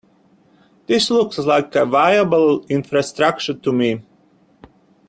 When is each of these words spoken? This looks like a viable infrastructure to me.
This 0.87 1.11
looks 1.11 1.37
like 1.37 1.75
a 1.75 1.85
viable 1.85 2.65
infrastructure 2.69 3.53
to 3.53 3.71
me. 3.71 4.01